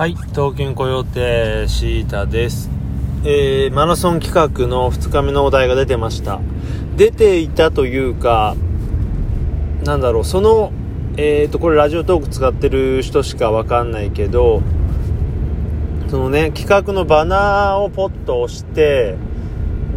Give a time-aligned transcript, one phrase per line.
[0.00, 2.70] はい、東京コヨーテシータです。
[3.22, 6.40] えー、マラソン企画の2日目のお題が出てました。
[6.96, 8.56] 出ていたというか、
[9.84, 10.72] なんだろう、その、
[11.18, 14.62] えーと、これラジオトーク使ってる人しかわかんないけど、
[16.08, 19.16] そのね、企画のバナーをポッと押して、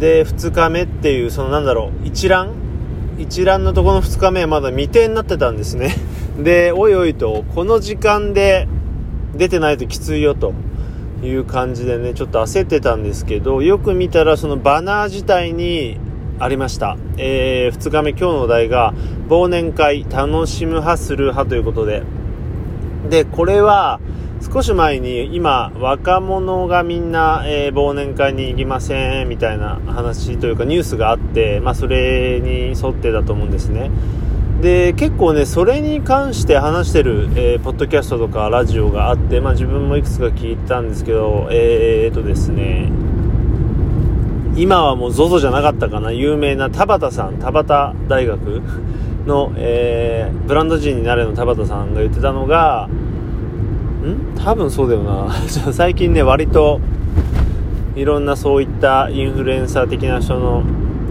[0.00, 2.52] で、2日目っていう、そのなんだろう、一覧？
[3.16, 5.94] 一覧のとこの2日目はまだ未定になってたんですね。
[6.38, 8.68] で、おいおいと、この時間で
[9.36, 10.52] 出てないときついよと
[11.22, 15.98] いう感じでね、ちょっと焦ってたんですけど、よく見たらそのバナー自体に
[16.38, 16.96] ありました。
[17.16, 18.94] えー、2日目今日のお題が、
[19.28, 22.02] 忘年会楽しむ派する派ということで。
[23.08, 24.00] で、これは、
[24.52, 33.90] 少し前に今若者がみんな、えー、忘年会に行きませんみたいな話というかニュースがあって、まあ、それに沿ってだと思うんですね
[34.60, 42.90] で結構ねそれに関して話してる、えー、ポッドキャストとかラジオがあって、まあ、自分もいくつか聞いたんですけどえー、っとですね
[44.56, 48.62] 今はもう ZOZO じゃなかったかな有名な田畑さん田畑大学
[49.26, 52.88] の、えー、ブランド人になれの田畑さんが言ってたのが
[54.04, 54.34] ん？
[54.36, 55.32] 多分そうだよな。
[55.72, 56.80] 最近ね割と
[57.96, 60.62] いろんなそういったインフルエンサー的な人の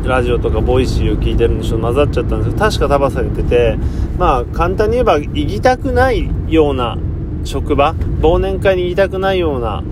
[0.08, 3.78] ラジオとか Voicy を聞いてるんでちょっと混ざっちゃったんですけど確かタバさん言ってて
[4.18, 6.98] まあ簡単に言えば行きたくないような
[7.46, 9.84] 職場忘年会に行きたくないような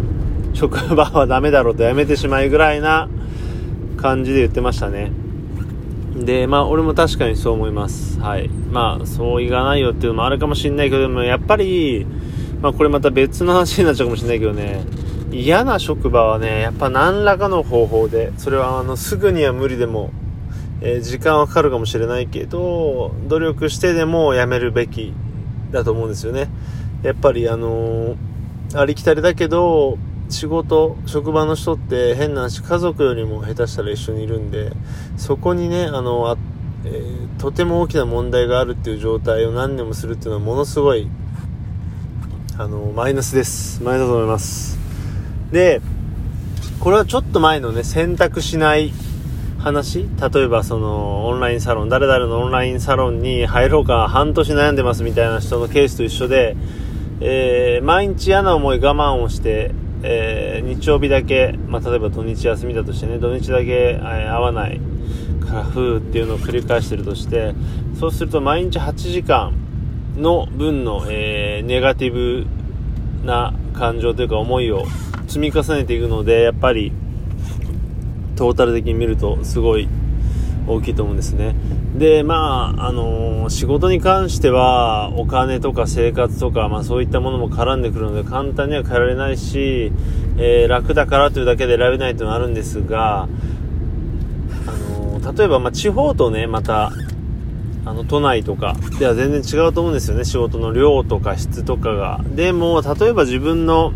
[0.53, 3.09] 職場はダメだろうとやめてしまいぐらいな
[3.97, 5.11] 感じで言ってましたね。
[6.15, 8.19] でまあ俺も確かにそう思います。
[8.19, 8.49] はい。
[8.49, 12.05] まあそういかないよっていうのもあるかもしれないけどでもやっぱり
[12.61, 14.83] まあこれまた別の話になっちゃうかもしれないけどね、
[15.31, 20.11] 嫌な職場はね、やっぱ何らかの方法で、それはあのすぐには無理でも、
[20.81, 25.13] えー、時間はかかるかもしれないけど、努力してでも辞めるべき
[25.71, 26.49] だと思うんですよね。
[27.03, 29.97] やっぱりあのー、ありきたりだけど、
[30.29, 34.71] 仕事、職場の人って変な話、家族よりも下手したら一緒にいるんで、
[35.17, 36.37] そこにね、あの、あ
[36.83, 41.07] えー、とても大きな問題があるっていう状態を何年もするっていうのはものすごい
[42.57, 43.81] あの、マイナスです。
[43.81, 44.80] マイナスだと思います。
[45.51, 45.81] で、
[46.79, 48.93] これはちょっと前のね、選択しない
[49.59, 50.07] 話？
[50.33, 56.55] 例えばその、オンラインサロン、誰々のオンラインサロンに入ろうか半年悩んでますみたいな人のケースと一緒で、
[57.19, 59.71] えー、毎日嫌な思い我慢をして、
[60.03, 64.81] えー、日曜日だけ、まあ、例えば土日休みだとしてね、土日だけ、えー、会わない
[65.45, 67.53] から、ふーっていうのを繰り返してるとして、
[67.99, 69.53] そうすると毎日8時間、
[70.17, 72.45] の分の、え、ネガティブ
[73.25, 74.85] な感情というか思いを
[75.31, 76.91] 積み重ねていくのでやっぱり
[78.35, 79.87] トータル的に見るとすごい
[80.67, 81.55] 大きいと思うんですね
[81.97, 89.91] でまああのー、仕事に関してはお金とか生活とか、まあ、そういったものも絡んでくるので簡単には変えられないし、
[90.37, 93.27] えー、楽だからというだけで選べないというのはあるんですが、あ
[94.99, 96.91] のー、例えば、まあ、地方とねまた
[97.83, 100.23] あの、都内とかでは全然違うと思うんですよね。
[100.23, 102.21] 仕事の量とか質とかが。
[102.35, 103.91] でも、例えば自分の、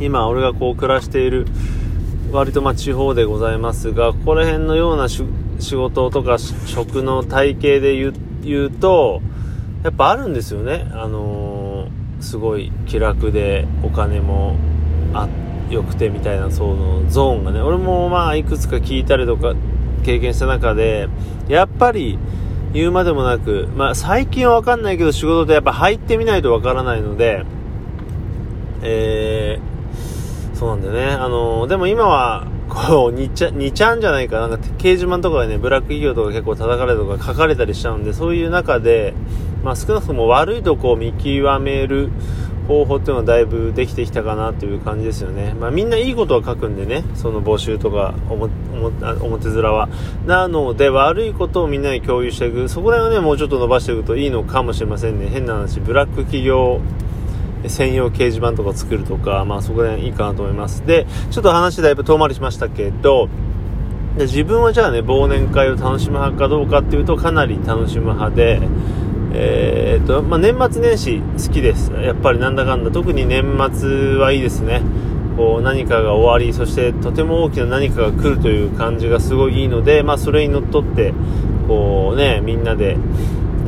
[0.00, 1.46] 今俺がこう暮らしている、
[2.32, 5.24] 割とまあ地方でございますが、ここら辺のような仕
[5.74, 7.96] 事とか職の体系で
[8.42, 9.22] 言うと、
[9.82, 10.88] やっぱあるんですよね。
[10.92, 14.56] あのー、すごい気楽でお金も
[15.14, 15.28] あ、
[15.70, 17.60] 良くてみたいな、そのゾーンがね。
[17.60, 19.54] 俺もまあいくつか聞いたりとか
[20.04, 21.08] 経験した中で、
[21.48, 22.18] やっぱり、
[22.72, 27.44] 言うまでもなく、まあ、最近はわかんないけど仕事でやっぱ入ってみないとわからないので、
[28.82, 29.15] え、
[30.56, 31.12] そうなんだよね。
[31.12, 39.12] あのー、でも今は、こう、2ちゃ、2ちゃんじゃないか、ななんか掲示板とかでね、ブラック企業とか結構叩かれるとか書かれたりしちゃうんで、そういう中で、
[39.62, 42.08] まあ少なくとも悪いとこを見極める
[42.68, 45.54] 方法っていうのはだいぶできてきたかなという感じですよね。
[45.60, 48.52] まあみんないいことは書くんでね、その募集とか表
[49.20, 49.88] 表面は。
[50.26, 52.68] なので悪いことをみんなに共有していく。
[52.70, 55.28] そこら辺はね、もうちょっと伸ばしていくといいのかもしれませんね。
[55.28, 56.80] 変な話、ブラック企業
[57.68, 60.86] 専用掲示板とか作るとか、まあそこら辺いいかなと思います。
[60.86, 63.28] で、ちょっと話だいぶ遠回りしましたけど、
[64.16, 68.60] で自分はじゃあね、忘年会を楽しむ派かどうかっていうとかなり楽しむ派で、
[69.34, 71.92] えーとまあ、年末年始好きです。
[71.92, 72.90] やっぱりなんだかんだ。
[72.90, 74.80] 特に年末はいいですね。
[75.36, 81.12] こう何かが終わり、そしてとても大きな何かが来るという感じがすごいいいので、まあ、それにのっとって、
[81.68, 82.96] こうね、みんなで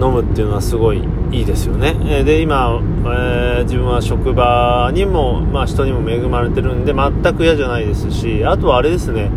[0.01, 1.03] 飲むっていうのはすごい
[1.33, 1.97] いいですよね。
[2.05, 9.31] え、で、今、えー、自分は職場にも、まあ、人にも恵まれてるんで、全く嫌じゃないですし、あとはあれですね、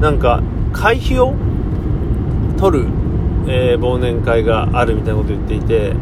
[0.00, 1.34] なんか、会費を
[2.58, 2.86] 取る
[3.46, 5.94] えー、忘年会があるみたいなこと言っていて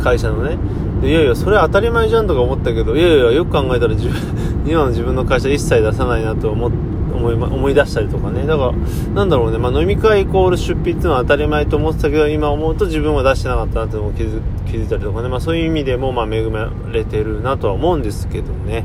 [0.00, 0.56] 会社のね
[1.00, 4.16] でいやいやそれ当たり前じゃんとか思ったけどいやいやよく考えたら自分
[4.66, 6.76] 今の自分の会社一切出さないなと思って
[7.16, 8.46] 思いま思い出したりとかね。
[8.46, 8.72] だから
[9.14, 18.84] なんだろうね、まあ、飲み会イコール出費っていうのは当たり前と思ってたけど今思うと自分は出してなかったなってのを気づ気づいたりとかね、まあ、そういう意味でもまあ恵まれてるなとは思うんですけどね。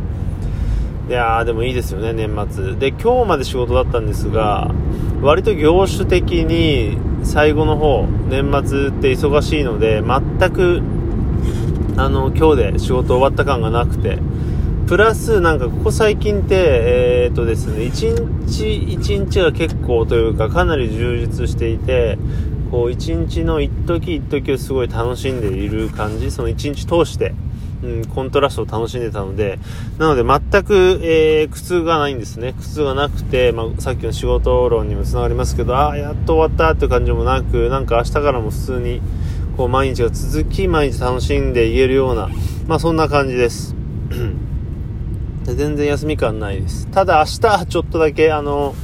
[1.10, 2.75] いやーでもいいですよね年末。
[2.75, 4.72] で今日まで仕事だったんですが
[5.22, 10.81] 割と業種的に最後の方年末って忙しいので全く
[11.98, 14.19] あの今日で仕事終わった感がなくて
[14.88, 22.18] プラスなんかここ最近ってえー、っとですね1日1日が結構というかかなり充実していて
[22.69, 27.33] こう1日の一時一時をすごい楽しんでいる感じその1日通して
[27.83, 29.60] うん、コントラストを楽しんでたので、
[29.98, 32.54] なので全く、えー、苦痛がないんですね。
[32.54, 39.01] 苦痛がなくて、まあ、さっきの仕事論にもつながりますけど、ああ、やっと終わったって感じもなく、なんか明日からも普通に、
[39.57, 42.30] こう、毎日が続き、毎日楽しんでいけるような、
[42.68, 43.81] まあ、そんな感じです。
[45.43, 46.88] 全然休み感ないです。
[46.88, 48.75] ただ明日、ちょっとだけ、あの、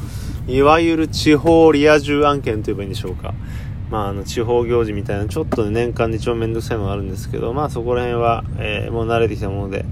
[0.47, 3.33] いわゆる地方リア充案件と言えばいいんでしょうか。
[3.89, 9.85] まあ、あの地方行事みたいなちょっと、ね、年間で一番面倒くさいのがあるんですけど、まあ、そこら辺は、えー、もう慣れてきたもので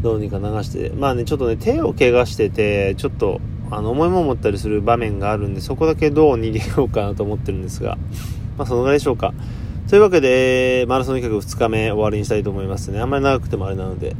[0.00, 7.96] どうにか流してまあねちょっとね手を怪我しててちょっとあの重いもん持ったりする場面があるんでそこだけどう逃げようかなと思ってるんですが、
[8.58, 9.32] まあ、そのぐらいでしょうか
[9.88, 14.14] というわけでマラソン企画2日目終わりにしたいと思いますねあんまり長くてもあれなので、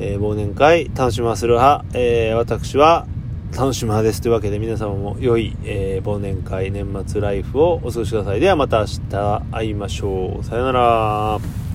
[0.00, 3.06] えー、忘年会楽しませる派、えー、私は
[3.56, 4.20] 楽しむ派です。
[4.20, 8.40] というわけで皆様も良い、えー、忘年会、年末ライフをお過ごしください。
[8.40, 10.44] ではまた明日会いましょう。
[10.44, 11.69] さよなら。